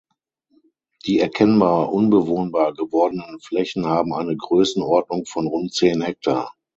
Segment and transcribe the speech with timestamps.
[1.05, 6.51] Die erkennbar unbewohnbar gewordenen Flächen haben eine Größenordnung von rund zehn Hektar.